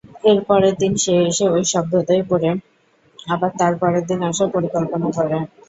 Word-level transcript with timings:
এর 0.25 0.39
পরের 0.47 0.75
দিন 0.77 0.93
সে 1.03 1.13
এসে 1.23 1.45
ঐ 1.49 1.69
শব্দদ্বয় 1.71 2.23
পড়ে 2.29 2.49
আবার 3.27 3.51
তার 3.59 3.73
পরের 3.81 4.03
দিন 4.09 4.19
আসার 4.29 4.49
পরিকল্পনা 4.55 5.07
করে। 5.17 5.37